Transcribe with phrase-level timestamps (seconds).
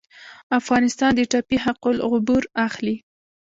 [0.59, 2.95] افغانستان د ټاپي حق العبور اخلي